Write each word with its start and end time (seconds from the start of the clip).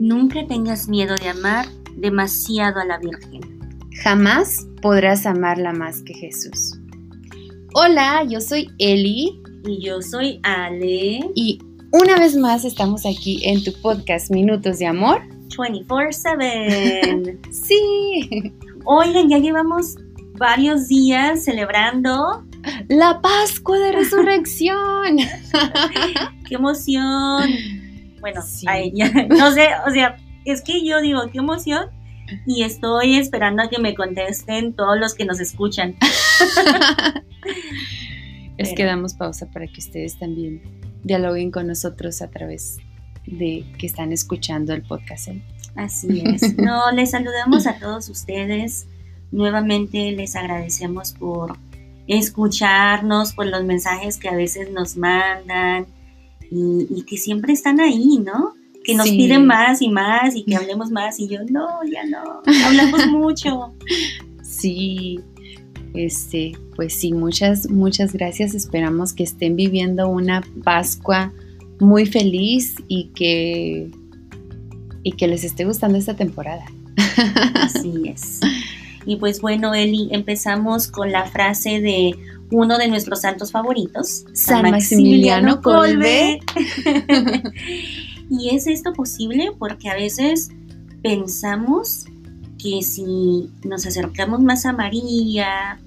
Nunca 0.00 0.46
tengas 0.46 0.88
miedo 0.88 1.16
de 1.16 1.28
amar 1.28 1.66
demasiado 1.96 2.78
a 2.78 2.84
la 2.84 2.98
Virgen. 2.98 3.40
Jamás 4.04 4.64
podrás 4.80 5.26
amarla 5.26 5.72
más 5.72 6.02
que 6.02 6.14
Jesús. 6.14 6.78
Hola, 7.74 8.22
yo 8.22 8.40
soy 8.40 8.70
Eli. 8.78 9.42
Y 9.64 9.84
yo 9.84 10.00
soy 10.00 10.38
Ale. 10.44 11.28
Y 11.34 11.58
una 11.90 12.16
vez 12.16 12.36
más 12.36 12.64
estamos 12.64 13.04
aquí 13.06 13.40
en 13.42 13.64
tu 13.64 13.72
podcast 13.82 14.30
Minutos 14.30 14.78
de 14.78 14.86
Amor. 14.86 15.20
24/7. 15.56 17.38
sí. 17.50 18.52
Oigan, 18.84 19.28
ya 19.28 19.38
llevamos 19.38 19.96
varios 20.38 20.86
días 20.86 21.42
celebrando 21.42 22.44
la 22.88 23.20
Pascua 23.20 23.80
de 23.80 23.90
Resurrección. 23.90 25.16
¡Qué 26.48 26.54
emoción! 26.54 27.77
Bueno, 28.20 28.40
a 28.66 28.78
ella. 28.78 29.10
No 29.28 29.52
sé, 29.52 29.68
o 29.86 29.90
sea, 29.90 30.16
es 30.44 30.62
que 30.62 30.84
yo 30.84 31.00
digo, 31.00 31.20
qué 31.30 31.38
emoción. 31.38 31.86
Y 32.46 32.62
estoy 32.62 33.16
esperando 33.16 33.62
a 33.62 33.70
que 33.70 33.78
me 33.78 33.94
contesten 33.94 34.74
todos 34.74 34.98
los 34.98 35.14
que 35.14 35.24
nos 35.24 35.40
escuchan. 35.40 35.96
es 38.58 38.74
que 38.74 38.84
damos 38.84 39.14
pausa 39.14 39.46
para 39.46 39.66
que 39.66 39.80
ustedes 39.80 40.18
también 40.18 40.60
dialoguen 41.04 41.50
con 41.50 41.66
nosotros 41.66 42.20
a 42.20 42.28
través 42.28 42.78
de 43.26 43.64
que 43.78 43.86
están 43.86 44.12
escuchando 44.12 44.74
el 44.74 44.82
podcast. 44.82 45.28
¿eh? 45.28 45.42
Así 45.74 46.22
es. 46.26 46.56
No, 46.58 46.90
les 46.92 47.12
saludamos 47.12 47.66
a 47.66 47.78
todos 47.78 48.08
ustedes. 48.08 48.86
Nuevamente 49.30 50.12
les 50.12 50.36
agradecemos 50.36 51.12
por 51.12 51.56
escucharnos, 52.08 53.32
por 53.32 53.46
los 53.46 53.64
mensajes 53.64 54.16
que 54.18 54.28
a 54.28 54.34
veces 54.34 54.70
nos 54.70 54.96
mandan 54.96 55.86
y, 56.50 57.02
que 57.02 57.16
siempre 57.16 57.52
están 57.52 57.80
ahí, 57.80 58.18
¿no? 58.18 58.54
Que 58.84 58.94
nos 58.94 59.08
piden 59.08 59.46
más 59.46 59.82
y 59.82 59.88
más 59.88 60.34
y 60.34 60.44
que 60.44 60.56
hablemos 60.56 60.90
más 60.90 61.20
y 61.20 61.28
yo, 61.28 61.40
no, 61.50 61.68
ya 61.90 62.04
no, 62.06 62.42
hablamos 62.64 63.06
mucho. 63.10 63.74
Sí, 64.42 65.20
este, 65.94 66.52
pues 66.74 66.94
sí, 66.94 67.12
muchas, 67.12 67.70
muchas 67.70 68.12
gracias. 68.12 68.54
Esperamos 68.54 69.12
que 69.12 69.24
estén 69.24 69.56
viviendo 69.56 70.08
una 70.08 70.42
Pascua 70.64 71.32
muy 71.80 72.06
feliz 72.06 72.76
y 72.88 73.10
que, 73.14 73.90
y 75.02 75.12
que 75.12 75.28
les 75.28 75.44
esté 75.44 75.64
gustando 75.64 75.98
esta 75.98 76.14
temporada. 76.14 76.64
Así 77.54 77.92
es. 78.06 78.40
Y 79.06 79.16
pues 79.16 79.40
bueno, 79.40 79.74
Eli, 79.74 80.08
empezamos 80.10 80.88
con 80.88 81.12
la 81.12 81.24
frase 81.24 81.80
de 81.80 82.14
uno 82.50 82.78
de 82.78 82.88
nuestros 82.88 83.20
santos 83.22 83.52
favoritos, 83.52 84.24
San, 84.32 84.70
Maximiliano, 84.70 85.60
Colbe. 85.60 86.40
y 88.30 88.54
es 88.54 88.66
esto 88.66 88.92
posible 88.92 89.52
porque 89.58 89.88
a 89.88 89.94
veces 89.94 90.50
pensamos 91.02 92.04
que 92.58 92.82
si 92.82 93.50
nos 93.64 93.86
acercamos 93.86 94.40
más 94.40 94.66
a 94.66 94.72
María 94.72 95.78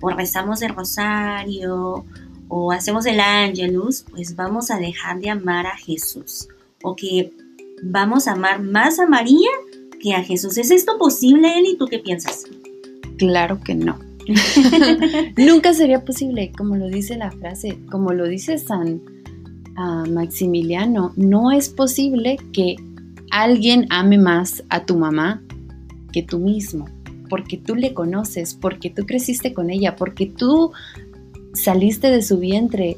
o 0.00 0.10
rezamos 0.10 0.62
el 0.62 0.74
rosario 0.74 2.04
o 2.48 2.72
hacemos 2.72 3.06
el 3.06 3.20
ángelus, 3.20 4.04
pues 4.10 4.36
vamos 4.36 4.70
a 4.70 4.78
dejar 4.78 5.20
de 5.20 5.30
amar 5.30 5.66
a 5.66 5.76
Jesús 5.76 6.48
o 6.82 6.94
que 6.94 7.32
vamos 7.82 8.28
a 8.28 8.32
amar 8.32 8.60
más 8.60 8.98
a 8.98 9.06
María 9.06 9.50
que 10.00 10.14
a 10.14 10.22
Jesús. 10.22 10.58
¿Es 10.58 10.70
esto 10.70 10.98
posible, 10.98 11.58
Eli? 11.58 11.76
¿Tú 11.76 11.86
qué 11.86 11.98
piensas? 11.98 12.44
Claro 13.16 13.60
que 13.60 13.74
no. 13.74 14.11
Nunca 15.36 15.74
sería 15.74 16.04
posible, 16.04 16.52
como 16.56 16.76
lo 16.76 16.88
dice 16.88 17.16
la 17.16 17.30
frase, 17.30 17.78
como 17.90 18.12
lo 18.12 18.26
dice 18.28 18.58
San 18.58 19.00
ah, 19.76 20.04
Maximiliano, 20.10 21.12
no 21.16 21.50
es 21.50 21.68
posible 21.68 22.36
que 22.52 22.76
alguien 23.30 23.86
ame 23.90 24.18
más 24.18 24.62
a 24.68 24.84
tu 24.84 24.96
mamá 24.96 25.42
que 26.12 26.22
tú 26.22 26.38
mismo, 26.38 26.86
porque 27.28 27.56
tú 27.56 27.74
le 27.74 27.94
conoces, 27.94 28.54
porque 28.54 28.90
tú 28.90 29.06
creciste 29.06 29.54
con 29.54 29.70
ella, 29.70 29.96
porque 29.96 30.26
tú 30.26 30.72
saliste 31.54 32.10
de 32.10 32.22
su 32.22 32.38
vientre, 32.38 32.96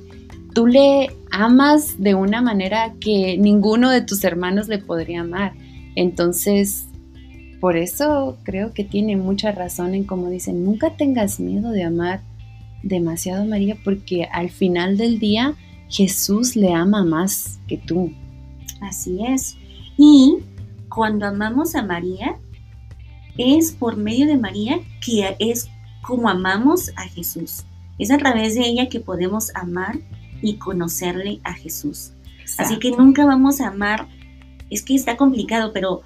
tú 0.52 0.66
le 0.66 1.10
amas 1.30 2.00
de 2.00 2.14
una 2.14 2.42
manera 2.42 2.94
que 3.00 3.36
ninguno 3.38 3.90
de 3.90 4.02
tus 4.02 4.24
hermanos 4.24 4.68
le 4.68 4.78
podría 4.78 5.20
amar. 5.20 5.52
Entonces, 5.96 6.86
por 7.60 7.76
eso 7.76 8.36
creo 8.42 8.72
que 8.72 8.84
tiene 8.84 9.16
mucha 9.16 9.52
razón 9.52 9.94
en 9.94 10.04
como 10.04 10.28
dicen, 10.28 10.64
nunca 10.64 10.96
tengas 10.96 11.40
miedo 11.40 11.70
de 11.70 11.84
amar 11.84 12.20
demasiado 12.82 13.42
a 13.42 13.46
María 13.46 13.76
porque 13.82 14.24
al 14.24 14.50
final 14.50 14.96
del 14.96 15.18
día 15.18 15.54
Jesús 15.88 16.56
le 16.56 16.72
ama 16.72 17.04
más 17.04 17.58
que 17.66 17.78
tú. 17.78 18.12
Así 18.80 19.18
es. 19.26 19.56
Y 19.96 20.38
cuando 20.88 21.26
amamos 21.26 21.74
a 21.74 21.82
María, 21.82 22.36
es 23.38 23.72
por 23.72 23.96
medio 23.96 24.26
de 24.26 24.36
María 24.36 24.80
que 25.04 25.36
es 25.38 25.68
como 26.02 26.28
amamos 26.28 26.90
a 26.96 27.02
Jesús. 27.08 27.64
Es 27.98 28.10
a 28.10 28.18
través 28.18 28.54
de 28.54 28.62
ella 28.62 28.88
que 28.88 29.00
podemos 29.00 29.54
amar 29.54 29.98
y 30.42 30.56
conocerle 30.56 31.40
a 31.44 31.54
Jesús. 31.54 32.12
Así 32.58 32.78
que 32.78 32.90
nunca 32.90 33.24
vamos 33.24 33.60
a 33.60 33.68
amar, 33.68 34.06
es 34.70 34.82
que 34.82 34.94
está 34.94 35.16
complicado, 35.16 35.72
pero 35.72 36.02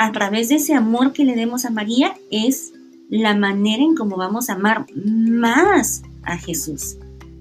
a 0.00 0.12
través 0.12 0.48
de 0.48 0.54
ese 0.54 0.72
amor 0.72 1.12
que 1.12 1.26
le 1.26 1.34
demos 1.36 1.66
a 1.66 1.70
María 1.70 2.14
es 2.30 2.72
la 3.10 3.36
manera 3.36 3.82
en 3.82 3.94
cómo 3.94 4.16
vamos 4.16 4.48
a 4.48 4.54
amar 4.54 4.86
más 4.94 6.02
a 6.22 6.38
Jesús. 6.38 6.96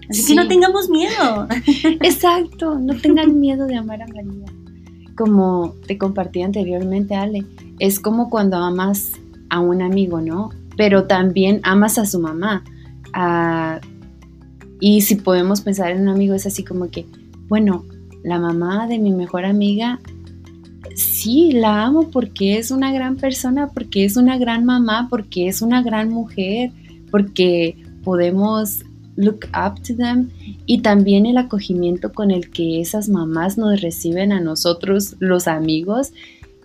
Así 0.10 0.26
que 0.28 0.36
no 0.36 0.46
tengamos 0.46 0.90
miedo. 0.90 1.48
Exacto, 2.02 2.78
no 2.78 2.98
tengan 2.98 3.40
miedo 3.40 3.66
de 3.66 3.78
amar 3.78 4.02
a 4.02 4.08
María. 4.08 4.46
Como 5.16 5.74
te 5.88 5.98
compartí 5.98 6.42
anteriormente, 6.42 7.16
Ale, 7.16 7.46
es 7.80 7.98
como 8.02 8.30
cuando 8.30 8.58
amas 8.58 9.14
a 9.50 9.62
un 9.62 9.82
amigo, 9.82 10.20
¿no? 10.20 10.50
Pero 10.76 11.06
también 11.06 11.62
amas 11.64 11.98
a 11.98 12.06
su 12.06 12.20
mamá. 12.20 12.66
Ah, 13.14 13.80
y 14.82 15.00
si 15.00 15.16
podemos 15.16 15.62
pensar 15.62 15.92
en 15.92 16.02
un 16.02 16.10
amigo, 16.10 16.36
es 16.36 16.46
así 16.46 16.66
como 16.66 16.90
que, 16.90 17.06
bueno, 17.48 17.86
la 18.22 18.38
mamá 18.38 18.86
de 18.88 19.00
mi 19.00 19.14
mejor 19.14 19.46
amiga 19.46 20.02
sí, 21.00 21.52
la 21.52 21.86
amo 21.86 22.10
porque 22.12 22.58
es 22.58 22.72
una 22.72 22.92
gran 22.92 23.16
persona, 23.16 23.70
porque 23.74 24.06
es 24.06 24.18
una 24.18 24.38
gran 24.38 24.66
mamá, 24.66 25.08
porque 25.10 25.48
es 25.48 25.62
una 25.62 25.82
gran 25.82 26.10
mujer, 26.10 26.72
porque 27.12 27.78
podemos 28.04 28.84
look 29.16 29.48
up 29.54 29.82
to 29.84 29.96
them 29.96 30.30
y 30.66 30.82
también 30.82 31.26
el 31.26 31.38
acogimiento 31.38 32.14
con 32.14 32.32
el 32.32 32.50
que 32.52 32.80
esas 32.80 33.10
mamás 33.10 33.58
nos 33.58 33.82
reciben 33.82 34.32
a 34.32 34.40
nosotros, 34.40 35.16
los 35.20 35.48
amigos, 35.48 36.14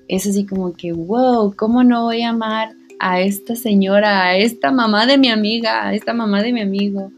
es 0.09 0.27
así 0.27 0.45
como 0.47 0.73
que, 0.73 0.93
wow, 0.93 1.55
¿cómo 1.57 1.83
no 1.83 2.05
voy 2.05 2.23
a 2.23 2.31
amar 2.31 2.75
a 3.01 3.21
esta 3.21 3.57
señora, 3.57 4.25
a 4.25 4.37
esta 4.37 4.71
mamá 4.71 5.07
de 5.07 5.19
mi 5.19 5.29
amiga, 5.29 5.87
a 5.87 5.95
esta 5.95 6.15
mamá 6.15 6.43
de 6.43 6.53
mi 6.53 6.61
amigo? 6.61 7.11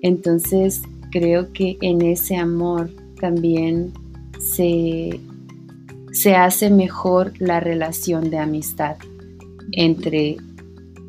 Entonces, 0.00 0.82
creo 1.10 1.52
que 1.52 1.76
en 1.80 2.02
ese 2.02 2.36
amor 2.36 2.90
también 3.20 3.92
se 4.38 5.20
se 6.14 6.36
hace 6.36 6.70
mejor 6.70 7.32
la 7.40 7.58
relación 7.58 8.30
de 8.30 8.38
amistad 8.38 8.96
entre, 9.72 10.36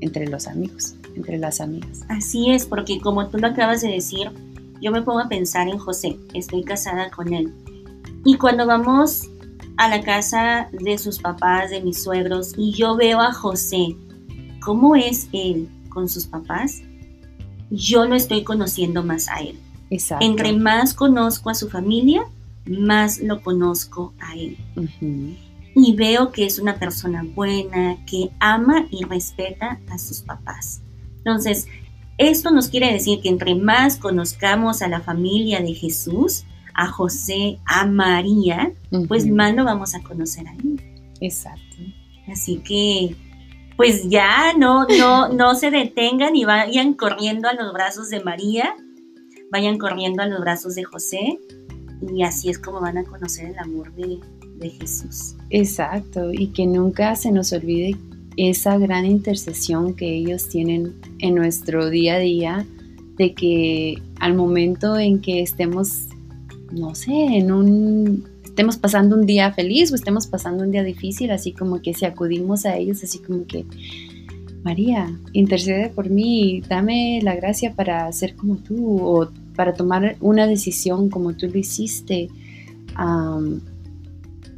entre 0.02 0.28
los 0.28 0.48
amigos, 0.48 0.96
entre 1.16 1.38
las 1.38 1.62
amigas. 1.62 2.02
Así 2.10 2.50
es, 2.50 2.66
porque 2.66 3.00
como 3.00 3.28
tú 3.28 3.38
lo 3.38 3.48
acabas 3.48 3.82
de 3.82 3.90
decir, 3.90 4.32
yo 4.82 4.92
me 4.92 5.04
pongo 5.04 5.20
a 5.20 5.30
pensar 5.30 5.68
en 5.68 5.78
José, 5.78 6.18
estoy 6.34 6.64
casada 6.64 7.12
con 7.12 7.34
él. 7.34 7.54
Y 8.26 8.38
cuando 8.38 8.66
vamos 8.66 9.30
a 9.78 9.88
la 9.90 10.02
casa 10.02 10.70
de 10.72 10.98
sus 10.98 11.20
papás, 11.20 11.70
de 11.70 11.82
mis 11.82 12.02
suegros, 12.02 12.54
y 12.58 12.72
yo 12.72 12.96
veo 12.96 13.22
a 13.22 13.32
José, 13.32 13.96
cómo 14.60 14.96
es 14.96 15.30
él 15.34 15.70
con 15.90 16.10
sus 16.10 16.26
papás, 16.26 16.82
yo 17.70 18.06
lo 18.06 18.16
estoy 18.16 18.44
conociendo 18.44 19.04
más 19.04 19.30
a 19.30 19.38
él. 19.38 19.60
Exacto. 19.92 20.26
Entre 20.26 20.52
más 20.54 20.96
conozco 20.96 21.52
a 21.52 21.54
su 21.54 21.70
familia, 21.70 22.26
más 22.66 23.20
lo 23.20 23.42
conozco 23.42 24.14
a 24.20 24.34
él. 24.36 24.58
Y 25.76 25.94
veo 25.96 26.32
que 26.32 26.46
es 26.46 26.60
una 26.60 26.80
persona 26.80 27.26
buena, 27.36 27.98
que 28.06 28.32
ama 28.40 28.88
y 28.90 29.04
respeta 29.04 29.80
a 29.90 29.98
sus 29.98 30.22
papás. 30.22 30.82
Entonces, 31.18 31.68
esto 32.18 32.52
nos 32.52 32.70
quiere 32.70 32.92
decir 32.94 33.22
que 33.22 33.30
entre 33.30 33.56
más 33.56 33.98
conozcamos 33.98 34.82
a 34.82 34.88
la 34.88 35.02
familia 35.02 35.60
de 35.60 35.74
Jesús, 35.74 36.46
a 36.74 36.88
José, 36.88 37.60
a 37.66 37.86
María, 37.86 38.74
pues 39.08 39.28
más 39.28 39.54
lo 39.54 39.66
vamos 39.66 39.96
a 39.96 40.02
conocer 40.02 40.48
a 40.48 40.54
él. 40.54 40.82
Exacto. 41.20 41.78
Así 42.32 42.58
que, 42.58 43.16
pues 43.76 44.10
ya 44.10 44.54
no, 44.58 44.88
no, 44.88 45.30
no 45.30 45.56
se 45.56 45.72
detengan 45.72 46.36
y 46.36 46.46
vayan 46.46 46.94
corriendo 46.94 47.50
a 47.50 47.54
los 47.54 47.74
brazos 47.74 48.10
de 48.10 48.24
María, 48.24 48.76
vayan 49.52 49.78
corriendo 49.78 50.24
a 50.24 50.28
los 50.28 50.40
brazos 50.40 50.76
de 50.76 50.84
José 50.86 51.40
y 52.02 52.24
así 52.24 52.50
es 52.50 52.60
como 52.60 52.82
van 52.82 52.98
a 52.98 53.04
conocer 53.04 53.50
el 53.50 53.60
amor 53.60 53.94
de, 53.96 54.20
Jesús. 54.80 55.36
Exacto, 55.52 56.34
y 56.34 56.48
que 56.48 56.66
nunca 56.66 57.16
se 57.16 57.32
nos 57.32 57.54
olvide 57.54 57.96
esa 58.36 58.78
gran 58.80 59.06
intercesión 59.06 59.94
que 59.94 60.16
ellos 60.16 60.50
tienen 60.50 60.96
en 61.20 61.36
nuestro 61.36 61.90
día 61.90 62.16
a 62.16 62.20
día, 62.20 62.66
de 63.18 63.34
que 63.34 64.02
al 64.20 64.34
momento 64.34 64.98
en 64.98 65.22
que 65.22 65.42
estemos, 65.42 66.08
no 66.72 66.96
sé, 66.96 67.12
en 67.12 67.52
un, 67.52 68.26
estemos 68.44 68.78
pasando 68.78 69.16
un 69.16 69.26
día 69.26 69.52
feliz 69.52 69.92
o 69.92 69.96
estemos 69.96 70.26
pasando 70.26 70.64
un 70.64 70.72
día 70.72 70.84
difícil, 70.84 71.30
así 71.32 71.52
como 71.52 71.82
que 71.82 71.94
si 71.94 72.06
acudimos 72.06 72.66
a 72.66 72.76
ellos, 72.78 73.04
así 73.04 73.20
como 73.20 73.46
que, 73.46 73.66
María, 74.64 75.16
intercede 75.34 75.90
por 75.90 76.10
mí, 76.10 76.62
dame 76.68 77.20
la 77.22 77.36
gracia 77.36 77.74
para 77.74 78.12
ser 78.12 78.36
como 78.36 78.56
tú 78.56 79.00
o 79.00 79.30
para 79.56 79.74
tomar 79.74 80.18
una 80.20 80.48
decisión 80.48 81.10
como 81.10 81.34
tú 81.34 81.48
lo 81.48 81.58
hiciste. 81.58 82.30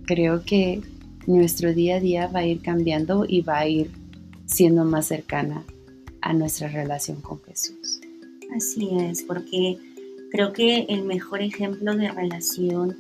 creo 0.06 0.44
que 0.44 0.82
nuestro 1.28 1.74
día 1.74 1.98
a 1.98 2.00
día 2.00 2.28
va 2.28 2.40
a 2.40 2.46
ir 2.46 2.62
cambiando 2.62 3.26
y 3.28 3.42
va 3.42 3.60
a 3.60 3.68
ir 3.68 3.92
siendo 4.46 4.86
más 4.86 5.08
cercana 5.08 5.64
a 6.22 6.34
nuestra 6.34 6.70
relación 6.70 7.22
con 7.22 7.42
Jesús. 7.44 8.00
Así 8.56 8.90
es, 8.98 9.24
porque 9.24 9.78
creo 10.32 10.54
que 10.54 10.86
el 10.90 11.04
mejor 11.04 11.42
ejemplo 11.42 11.96
de 11.96 12.10
relación 12.12 12.96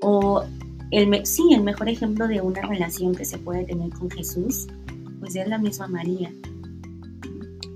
o 0.00 0.44
el, 0.90 1.24
sí, 1.24 1.54
el 1.54 1.62
mejor 1.62 1.88
ejemplo 1.88 2.28
de 2.28 2.40
una 2.40 2.62
relación 2.62 3.14
que 3.14 3.24
se 3.24 3.38
puede 3.38 3.64
tener 3.64 3.90
con 3.90 4.10
Jesús, 4.10 4.66
pues 5.20 5.36
es 5.36 5.48
la 5.48 5.58
misma 5.58 5.86
María. 5.86 6.32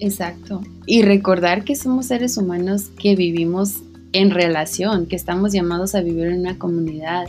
Exacto. 0.00 0.62
Y 0.87 1.02
recordar 1.02 1.64
que 1.64 1.76
somos 1.76 2.06
seres 2.06 2.37
humanos 2.37 2.90
que 2.98 3.16
vivimos 3.16 3.82
en 4.12 4.31
relación, 4.31 5.06
que 5.06 5.16
estamos 5.16 5.52
llamados 5.52 5.94
a 5.94 6.00
vivir 6.00 6.26
en 6.26 6.40
una 6.40 6.58
comunidad, 6.58 7.26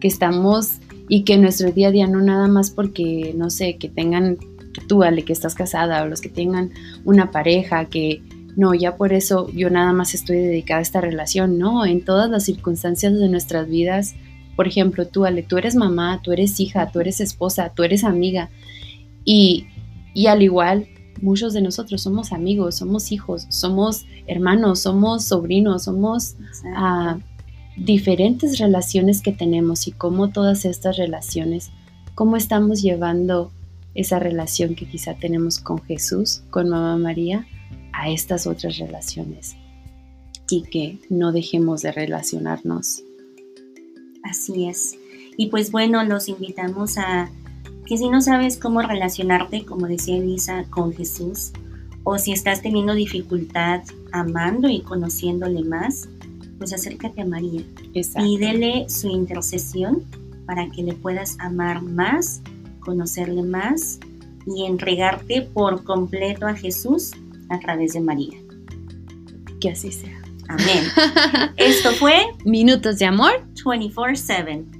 que 0.00 0.08
estamos 0.08 0.74
y 1.08 1.22
que 1.24 1.36
nuestro 1.36 1.70
día 1.72 1.88
a 1.88 1.90
día 1.90 2.06
no 2.06 2.20
nada 2.20 2.48
más 2.48 2.70
porque, 2.70 3.34
no 3.36 3.50
sé, 3.50 3.76
que 3.76 3.88
tengan, 3.88 4.38
tú, 4.88 5.02
Ale, 5.02 5.24
que 5.24 5.32
estás 5.32 5.54
casada 5.54 6.02
o 6.02 6.06
los 6.06 6.20
que 6.20 6.28
tengan 6.28 6.70
una 7.04 7.30
pareja, 7.30 7.86
que 7.86 8.22
no, 8.56 8.74
ya 8.74 8.96
por 8.96 9.12
eso 9.12 9.50
yo 9.52 9.68
nada 9.70 9.92
más 9.92 10.14
estoy 10.14 10.38
dedicada 10.38 10.78
a 10.78 10.82
esta 10.82 11.00
relación, 11.00 11.58
no, 11.58 11.84
en 11.84 12.04
todas 12.04 12.30
las 12.30 12.44
circunstancias 12.44 13.12
de 13.12 13.28
nuestras 13.28 13.68
vidas, 13.68 14.14
por 14.56 14.68
ejemplo, 14.68 15.06
tú, 15.06 15.24
Ale, 15.24 15.42
tú 15.42 15.58
eres 15.58 15.74
mamá, 15.74 16.20
tú 16.22 16.32
eres 16.32 16.60
hija, 16.60 16.90
tú 16.92 17.00
eres 17.00 17.20
esposa, 17.20 17.72
tú 17.74 17.82
eres 17.82 18.04
amiga 18.04 18.50
y, 19.24 19.66
y 20.14 20.28
al 20.28 20.42
igual 20.42 20.86
muchos 21.22 21.52
de 21.52 21.62
nosotros 21.62 22.02
somos 22.02 22.32
amigos, 22.32 22.76
somos 22.76 23.12
hijos, 23.12 23.46
somos 23.48 24.06
hermanos, 24.26 24.80
somos 24.80 25.24
sobrinos, 25.24 25.84
somos 25.84 26.36
uh, 26.64 27.18
diferentes 27.76 28.58
relaciones 28.58 29.22
que 29.22 29.32
tenemos 29.32 29.86
y 29.86 29.92
cómo 29.92 30.30
todas 30.30 30.64
estas 30.64 30.96
relaciones, 30.96 31.70
cómo 32.14 32.36
estamos 32.36 32.82
llevando 32.82 33.52
esa 33.94 34.18
relación 34.18 34.74
que 34.74 34.88
quizá 34.88 35.14
tenemos 35.14 35.58
con 35.58 35.80
Jesús, 35.82 36.42
con 36.50 36.68
Mamá 36.68 36.96
María, 36.96 37.46
a 37.92 38.10
estas 38.10 38.46
otras 38.46 38.78
relaciones 38.78 39.56
y 40.50 40.62
que 40.62 40.98
no 41.08 41.32
dejemos 41.32 41.82
de 41.82 41.92
relacionarnos. 41.92 43.02
Así 44.22 44.66
es. 44.66 44.96
Y 45.36 45.46
pues 45.46 45.70
bueno, 45.70 46.02
los 46.04 46.28
invitamos 46.28 46.98
a 46.98 47.30
que 47.86 47.98
si 47.98 48.08
no 48.08 48.20
sabes 48.20 48.56
cómo 48.56 48.82
relacionarte, 48.82 49.64
como 49.64 49.86
decía 49.86 50.16
Elisa, 50.16 50.64
con 50.70 50.92
Jesús, 50.92 51.52
o 52.02 52.18
si 52.18 52.32
estás 52.32 52.62
teniendo 52.62 52.94
dificultad 52.94 53.82
amando 54.12 54.68
y 54.68 54.82
conociéndole 54.82 55.62
más, 55.64 56.08
pues 56.58 56.72
acércate 56.72 57.22
a 57.22 57.26
María. 57.26 57.62
Pídele 57.92 58.88
su 58.88 59.08
intercesión 59.08 60.04
para 60.46 60.70
que 60.70 60.82
le 60.82 60.92
puedas 60.92 61.36
amar 61.40 61.82
más, 61.82 62.42
conocerle 62.80 63.42
más 63.42 63.98
y 64.46 64.64
entregarte 64.64 65.42
por 65.42 65.84
completo 65.84 66.46
a 66.46 66.54
Jesús 66.54 67.12
a 67.48 67.58
través 67.58 67.94
de 67.94 68.00
María. 68.00 68.38
Que 69.60 69.70
así 69.70 69.90
sea. 69.90 70.20
Amén. 70.48 70.84
Esto 71.56 71.92
fue 71.92 72.14
Minutos 72.44 72.98
de 72.98 73.06
Amor 73.06 73.46
24/7. 73.64 74.73